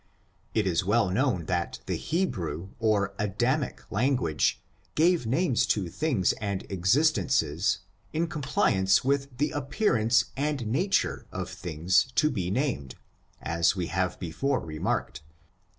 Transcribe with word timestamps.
It 0.55 0.65
is 0.65 0.83
well 0.83 1.11
known 1.11 1.45
that 1.45 1.79
the 1.85 1.95
Hebrew, 1.95 2.69
or 2.79 3.13
Adamic 3.19 3.83
lan 3.91 4.15
guage, 4.15 4.59
gave 4.95 5.27
names 5.27 5.67
to 5.67 5.89
things 5.89 6.33
and 6.41 6.65
existences, 6.71 7.81
in 8.11 8.25
com 8.25 8.41
pliance 8.41 9.05
with 9.05 9.37
the 9.37 9.51
appearance 9.51 10.25
and 10.35 10.65
nature 10.65 11.27
of 11.31 11.51
things 11.51 12.05
to 12.15 12.31
be 12.31 12.49
named, 12.49 12.95
as 13.43 13.75
we 13.75 13.85
have 13.93 14.17
before 14.19 14.59
remarked. 14.61 15.21